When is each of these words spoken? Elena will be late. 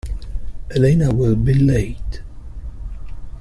Elena 0.71 1.11
will 1.13 1.35
be 1.35 1.53
late. 1.53 2.23